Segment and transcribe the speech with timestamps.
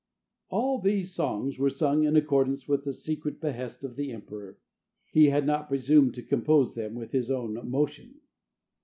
[0.49, 4.57] All these songs were sung in accordance with the secret behest of the emperor.
[5.11, 8.19] He had not presumed to compose them with his own motion.